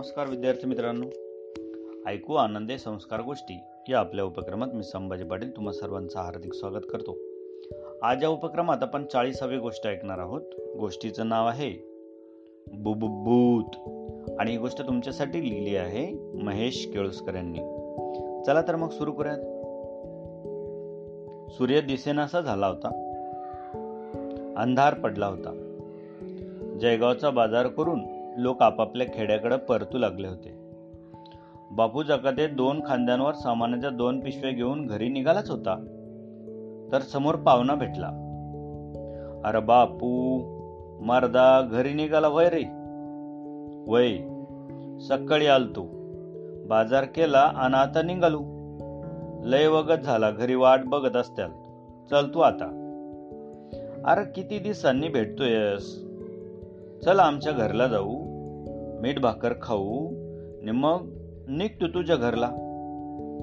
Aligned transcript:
नमस्कार 0.00 0.28
विद्यार्थी 0.28 0.66
मित्रांनो. 0.66 1.06
ऐकू 2.10 2.34
आनंदे 2.34 2.78
संस्कार 2.78 3.20
गोष्टी 3.20 3.58
या 3.88 3.98
आपल्या 3.98 4.24
उपक्रमात 4.24 4.68
मी 4.74 4.82
संभाजी 4.82 5.24
पाटील 5.24 5.56
तुम्हा 5.56 5.72
सर्वांचं 5.72 6.18
हार्दिक 6.18 6.54
स्वागत 6.54 6.82
करतो. 6.92 7.16
आज 8.02 8.22
या 8.22 8.28
उपक्रमात 8.28 8.76
आपण 8.82 9.04
चाळीसावी 9.04 9.58
गोष्ट 9.58 9.86
ऐकणार 9.86 10.18
आहोत. 10.18 10.40
गोष्टीचं 10.78 11.28
नाव 11.28 11.48
आहे 11.48 11.72
बुबुबूत. 12.72 13.64
आणि 14.40 14.50
ही 14.50 14.56
गोष्ट 14.56 14.86
तुमच्यासाठी 14.86 15.50
लिहिली 15.50 15.76
आहे 15.76 16.32
महेश 16.42 16.90
केळुसकर 16.92 17.34
यांनी. 17.34 17.58
चला 18.46 18.62
तर 18.62 18.76
मग 18.76 18.88
सुरू 18.88 19.12
करूयात. 19.12 19.38
सूर्य 21.52 21.80
दिसेनासा 21.80 22.40
झाला 22.40 22.66
होता. 22.66 22.88
अंधार 24.56 24.94
पडला 24.94 25.26
होता. 25.26 25.76
जयगावचा 26.80 27.30
बाजार 27.30 27.66
करून 27.66 28.19
लोक 28.40 28.62
आपापल्या 28.62 29.06
खेड्याकडे 29.14 29.56
परतू 29.56 29.98
लागले 29.98 30.28
होते. 30.28 30.70
बापू 31.70 32.02
जकाते 32.02 32.46
दोन 32.46 32.80
खांद्यांवर 32.86 33.34
सामानाच्या 33.34 33.90
दोन 33.90 34.20
पिशव्या 34.20 34.50
घेऊन 34.50 34.86
घरी 34.86 35.08
निघालाच 35.08 35.50
होता. 35.50 35.74
तर 36.92 36.98
समोर 36.98 37.34
पाहुणा 37.34 37.74
भेटला. 37.74 38.06
अरे 39.44 39.60
बापू 39.60 40.38
मर्दा 41.02 41.68
घरी 41.70 41.92
निघाला 41.92 42.28
वय 42.28 42.50
रे. 42.50 42.64
वय? 43.92 44.16
सकाळी 45.00 45.46
आलतो 45.46 45.82
बाजार 46.66 47.04
केला 47.04 47.52
आणि 47.56 47.74
आता 47.74 48.02
निघालो. 48.02 48.40
लय 49.44 49.66
वगत 49.66 50.00
झाला 50.00 50.30
घरी 50.30 50.54
वाट 50.54 50.80
बघत 50.84 51.16
असत्याल. 51.16 51.50
चल 52.10 52.34
तू 52.34 52.40
आता. 52.40 52.76
अरे 54.04 54.24
किती 54.24 54.58
दिवसांनी 54.58 55.08
भेटतोयस. 55.08 56.04
चल 57.04 57.18
आमच्या 57.18 57.52
घरला 57.52 57.86
जाऊ. 57.86 58.29
मीठ 59.00 59.18
भाकर 59.18 59.52
खाऊ 59.62 60.06
आणि 60.60 60.70
मग 60.70 61.08
निघ 61.48 61.70
तू 61.80 61.86
तुझ्या 61.86 62.16
घरला. 62.16 62.46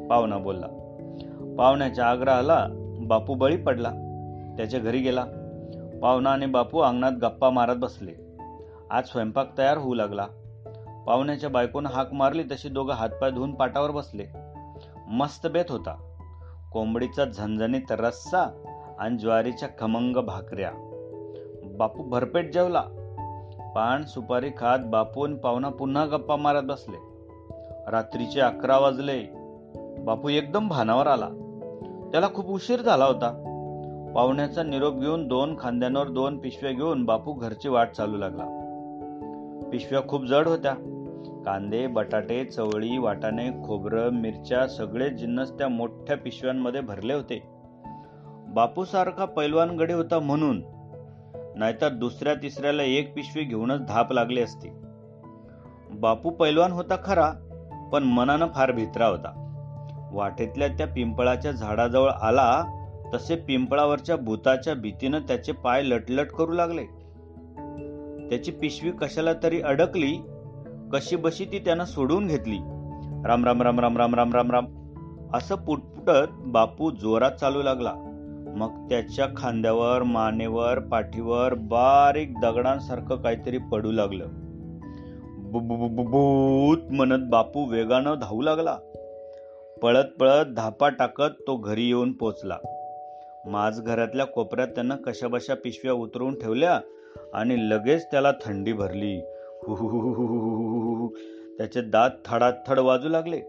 पाहुणा 0.09 0.38
बोलला 0.38 0.67
पाहुण्याच्या 1.58 2.05
आग्रहाला 2.05 2.67
बापू 3.02 3.33
बळी 3.33 3.58
पडला. 3.58 3.89
त्याच्या 4.58 4.80
घरी 4.80 4.99
गेला. 4.99 5.25
पाहुणा 6.02 6.30
आणि 6.30 6.45
बापू 6.45 6.80
अंगणात 6.80 7.11
गप्पा 7.11 7.49
मारत 7.49 7.75
बसले. 7.77 8.11
आज 8.89 9.03
स्वयंपाक 9.03 9.58
तयार 9.58 9.77
होऊ 9.77 9.94
लागला. 9.94 10.27
पाहुण्याच्या 11.08 11.49
बायकोनं 11.49 11.89
हाक 11.89 12.14
मारली 12.14 12.44
तशी 12.44 12.69
दोघं 12.69 12.94
हातपाय 12.94 13.31
धुवून 13.31 13.53
पाटावर 13.53 13.92
बसले. 13.92 14.23
मस्त 15.08 15.47
बेत 15.47 15.66
होता. 15.69 16.14
कोंबडीचा 16.73 17.25
झणझणीत 17.25 17.92
रस्सा 17.92 18.64
आणि 18.99 19.17
ज्वारीच्या 19.17 19.69
खमंग 19.80 20.17
भाकऱ्या. 20.17 20.71
बापू 21.77 22.03
भरपेट 22.03 22.53
जेवला. 22.53 22.83
पान 23.78 24.03
सुपारी 24.03 24.50
खात 24.58 24.80
बापून 24.80 25.38
पाहुणा 25.38 25.70
पुन्हा 25.70 26.06
गप्पा 26.06 26.36
मारत 26.36 26.64
बसले. 26.64 26.97
रात्रीचे 27.92 28.39
अकरा 28.39 28.78
वाजले. 28.78 29.23
बापू 30.00 30.30
एकदम 30.30 30.67
भानावर 30.67 31.08
आला. 31.08 31.30
त्याला 32.11 32.28
खूप 32.33 32.48
उशीर 32.48 32.81
झाला 32.81 33.05
होता. 33.05 33.30
पाहुण्याचा 34.16 34.64
निरोप 34.64 34.94
घेऊन 34.94 35.28
दोन 35.28 35.55
खांद्यांवर 35.59 36.08
दोन 36.08 36.38
पिशव्या 36.38 36.72
घेऊन 36.72 37.05
बापू 37.05 37.33
घरची 37.33 37.70
वाट 37.70 37.92
चालू 37.92 38.17
लागला. 38.17 38.44
पिशव्या 39.72 40.02
खूप 40.08 40.25
जड 40.25 40.48
होत्या. 40.48 40.73
कांदे 41.45 41.88
बटाटे 41.88 42.45
चवळी 42.45 42.98
वाटाणे 42.98 43.50
खोबरं 43.50 44.09
मिरच्या 44.09 44.67
सगळे 44.67 45.09
जिन्नस 45.09 45.52
त्या 45.52 45.67
मोठ्या 45.67 46.17
पिशव्यांमध्ये 46.17 46.81
भरले 46.81 47.14
होते. 47.14 47.44
बापूसारखा 48.48 49.25
पैलवान 49.25 49.70
गडी 49.70 49.94
होता 49.94 50.20
म्हणून 50.20 50.77
नाहीतर 51.58 51.89
दुसऱ्या 51.89 52.33
तिसऱ्याला 52.33 52.83
एक 52.83 53.16
पिशवी 53.16 53.44
घेऊनच 53.44 53.86
धाप 53.86 54.13
लागली 54.13 54.41
असती. 54.41 54.67
बापू 55.91 56.30
पैलवान 56.30 56.72
होता 56.72 56.95
खरा 57.03 57.31
पण 57.93 58.04
मनानं 58.04 58.48
फार 58.55 58.71
भित्रा 58.71 59.08
होता. 59.08 59.43
वाटेतल्या 60.14 60.67
त्या 60.67 60.87
पिंपळाच्या 60.87 61.52
झाडाजवळ 61.52 62.09
आला 62.09 62.64
तसे 63.14 63.36
पिंपळावरच्या 63.36 64.15
भूताच्या 64.15 64.73
भीतीनं 64.73 65.20
त्याचे 65.20 65.52
पाय 65.52 65.83
लटलट 65.83 66.27
करू 66.27 66.52
लागले. 66.52 66.83
त्याची 68.30 68.52
पिशवी 68.52 68.92
कशाला 68.92 69.31
तरी 69.43 69.61
अडकली 69.61 70.17
कशी 70.93 71.15
बशी 71.15 71.45
ती 71.45 71.60
त्यानं 71.60 71.86
सोडून 71.86 72.27
घेतली. 72.27 72.58
राम 73.26 73.45
राम 73.45 73.61
राम 73.61 73.80
राम 73.80 73.98
राम 73.98 74.15
राम 74.15 74.33
राम 74.33 74.52
राम 74.52 74.65
असं 75.33 75.55
पुटपुटत 75.55 76.27
बापू 76.31 76.92
जोरात 76.92 77.31
चालू 77.31 77.61
लागला. 77.61 78.06
मग 78.57 78.89
त्याच्या 78.89 79.27
खांद्यावर 79.37 80.03
मानेवर 80.03 80.79
पाठीवर 80.79 81.53
बारीक 81.53 82.39
दगडांसारखं 82.41 83.15
काहीतरी 83.15 83.57
पडू 83.57 83.91
लागलं. 83.91 84.25
भूत 86.05 86.77
म्हणत 86.91 87.29
बापू 87.29 87.69
वेगानं 87.69 88.13
धावू 88.13 88.41
लागला. 88.41 88.77
पळत 89.81 90.03
पळत 90.19 90.45
धापा 90.45 90.89
टाकत 90.89 91.33
तो 91.47 91.55
घरी 91.55 91.87
येऊन 91.87 92.11
पोचला. 92.11 92.57
माझ 93.45 93.81
घरातल्या 93.81 94.25
कोपऱ्यात 94.25 94.67
त्यानं 94.67 94.95
कशाबशा 94.95 95.53
पिशव्या 95.55 95.93
उतरवून 95.93 96.39
ठेवल्या 96.39 96.79
आणि 97.33 97.69
लगेच 97.69 98.05
त्याला 98.11 98.31
थंडी 98.31 98.73
भरली. 98.73 99.19
त्याचे 101.57 101.81
दात 101.81 102.09
थडाथड 102.25 102.79
वाजू 102.79 103.09
लागले. 103.09 103.41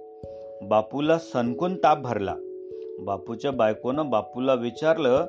बापूला 0.63 1.19
सनकून 1.19 1.75
ताप 1.75 1.99
भरला. 1.99 2.35
बापूच्या 2.99 3.51
बायकोनं 3.51 4.11
बापूला 4.11 4.55
विचारलं 4.55 5.27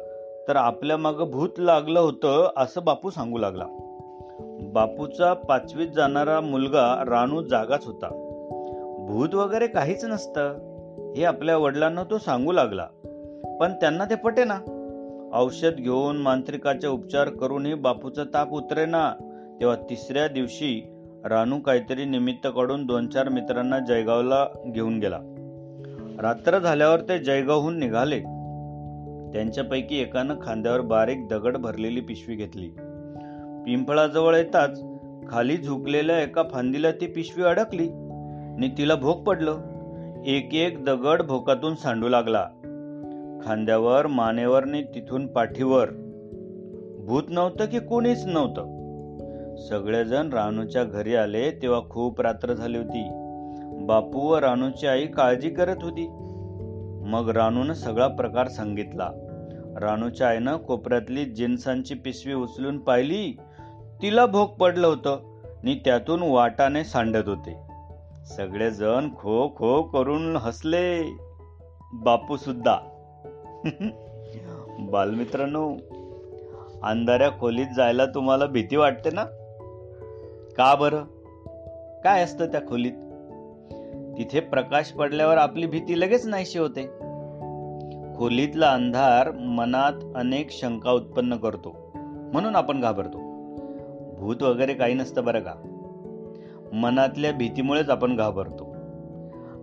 तर 0.47 0.55
आपल्या 0.55 0.97
मागं 0.97 1.31
भूत 1.31 1.49
लागलं 1.57 1.99
होतं 1.99 2.51
असं 2.57 2.81
बापू 2.83 3.09
सांगू 3.09 3.37
लागला. 3.37 3.65
बापूचा 4.73 5.33
पाचवीत 5.33 5.87
जाणारा 5.87 6.41
मुलगा 6.41 7.03
रानू 7.05 7.41
जागाच 7.41 7.85
होता. 7.85 8.07
भूत 9.07 9.35
वगैरे 9.35 9.67
काहीच 9.67 10.05
नसतं 10.05 10.47
हे 11.17 11.23
आपल्या 11.23 11.57
वडिलांना 11.57 12.03
तो 12.03 12.17
सांगू 12.17 12.51
लागला. 12.51 12.87
पण 13.59 13.71
त्यांना 13.71 14.05
ते 14.05 14.15
पटे 14.15 14.43
ना. 14.43 14.59
औषध 15.33 15.75
घेऊन 15.75 16.17
मांत्रिकाचे 16.17 16.87
उपचार 16.87 17.29
करूनही 17.29 17.73
बापूचा 17.73 18.23
ताप 18.23 18.53
उतरेना 18.53 19.13
तेव्हा 19.59 19.75
तिसऱ्या 19.75 20.27
दिवशी 20.27 20.93
रानू 21.25 21.59
काहीतरी 21.59 22.05
निमित्त 22.05 22.47
काढून 22.47 22.85
दोन 22.85 23.07
चार 23.07 23.29
मित्रांना 23.29 23.79
जयगावला 23.79 24.45
घेऊन 24.67 24.99
गेला. 24.99 25.19
रात्र 26.21 26.59
झाल्यावर 26.59 26.99
ते 26.99 27.19
जयगावहून 27.19 27.79
निघाले. 27.79 28.19
त्यांच्यापैकी 29.33 30.01
एकानं 30.01 30.35
खांद्यावर 30.41 30.81
बारीक 30.81 31.27
दगड 31.27 31.57
भरलेली 31.57 32.01
पिशवी 32.01 32.35
घेतली. 32.35 32.67
पिंपळाजवळ 33.65 34.35
येताच 34.35 34.83
खाली 35.29 35.57
झुकलेल्या 35.57 36.21
एका 36.21 36.43
फांदीला 36.43 36.91
ती 36.91 37.07
पिशवी 37.07 37.43
अडकली 37.43 37.87
आणि 38.55 38.69
तिला 38.77 38.95
भोक 38.95 39.17
पडलं. 39.17 39.57
एक 40.25 40.53
एक 40.53 40.85
दगड 40.85 41.21
भोकातून 41.21 41.75
सांडू 41.75 42.07
लागला. 42.07 42.43
खांद्यावर 43.45 44.07
मानेवर 44.07 44.63
आणि 44.63 44.83
तिथून 44.83 45.27
पाठीवर. 45.27 45.89
भूत 46.99 47.23
नव्हतं 47.29 47.65
की 47.65 47.79
कोणीच 47.79 48.25
नव्हतं. 48.25 48.79
सगळेजण 49.69 50.29
रानूच्या 50.33 50.83
घरी 50.83 51.15
आले 51.15 51.51
तेव्हा 51.51 51.79
खूप 51.89 52.21
रात्र 52.21 52.53
झाली 52.53 52.77
होती. 52.77 53.28
बापू 53.71 54.29
व 54.29 54.37
रानूची 54.37 54.87
आई 54.87 55.05
काळजी 55.05 55.49
करत 55.49 55.75
होती. 55.81 56.07
मग 57.09 57.29
रानूनं 57.29 57.73
सगळा 57.73 58.07
प्रकार 58.07 58.47
सांगितला. 58.47 59.09
रानूच्या 59.81 60.29
आईनं 60.29 60.57
कोपऱ्यातली 60.57 61.25
जिन्सांची 61.25 61.93
पिशवी 61.93 62.33
उचलून 62.33 62.77
पाहिली. 62.77 63.37
तिला 64.01 64.25
भोग 64.25 64.47
पडलं 64.47 64.87
होतं. 64.87 65.37
आणि 65.45 65.79
त्यातून 65.85 66.23
वाटाने 66.23 66.83
सांडत 66.83 67.27
होते. 67.27 67.57
सगळेजण 68.25 69.09
खो 69.09 69.47
खो 69.47 69.81
करून 69.81 70.35
हसले. 70.35 71.03
बापू 71.93 72.37
सुद्धा. 72.37 72.77
बालमित्रांनो 74.79 75.73
अंधाऱ्या 76.83 77.29
खोलीत 77.39 77.67
जायला 77.77 78.05
तुम्हाला 78.05 78.45
भीती 78.45 78.75
वाटते 78.75 79.09
ना? 79.09 79.23
का 80.57 80.75
बरं? 80.75 81.03
काय 82.03 82.23
असतं 82.23 82.45
त्या 82.45 82.61
खोलीत? 82.61 82.91
तिथे 84.19 84.39
प्रकाश 84.39 84.91
पडल्यावर 84.91 85.37
आपली 85.37 85.67
भीती 85.67 85.99
लगेच 85.99 86.27
नाहीशी 86.27 86.59
होते. 86.59 86.87
खोलीतला 88.17 88.71
अंधार 88.71 89.31
मनात 89.31 89.93
अनेक 90.15 90.51
शंका 90.51 90.91
उत्पन्न 90.91 91.35
करतो. 91.35 91.91
म्हणून 92.33 92.55
आपण 92.55 92.81
घाबरतो. 92.81 93.17
भूत 94.19 94.43
वगैरे 94.43 94.73
काही 94.73 94.93
नसतं 94.93 95.23
बरं 95.25 95.39
का. 95.39 95.53
मनातल्या 96.73 97.31
भीतीमुळेच 97.31 97.89
आपण 97.89 98.15
घाबरतो. 98.15 98.75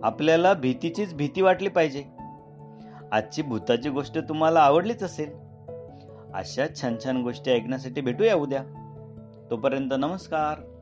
आपल्याला 0.03 0.53
भीतीचीच 0.53 1.13
भीती 1.13 1.41
वाटली 1.41 1.69
पाहिजे. 1.69 2.03
आजची 3.11 3.41
भूताची 3.41 3.89
गोष्ट 3.89 4.19
तुम्हाला 4.19 4.59
आवडलीच 4.59 5.03
असेल. 5.03 5.29
अशा 6.33 6.65
छान 6.81 6.95
छान 7.05 7.21
गोष्टी 7.21 7.51
ऐकण्यासाठी 7.51 8.01
भेटूया 8.01 8.35
उद्या. 8.35 8.63
तोपर्यंत 9.51 9.91
नमस्कार. 9.91 10.76